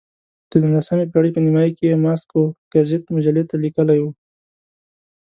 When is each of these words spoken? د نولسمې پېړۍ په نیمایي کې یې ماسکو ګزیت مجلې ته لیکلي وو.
د 0.49 0.51
نولسمې 0.63 1.05
پېړۍ 1.11 1.31
په 1.33 1.41
نیمایي 1.45 1.71
کې 1.77 1.85
یې 1.89 2.01
ماسکو 2.05 2.41
ګزیت 2.73 3.03
مجلې 3.15 3.43
ته 3.49 3.55
لیکلي 3.63 3.97
وو. 4.01 4.11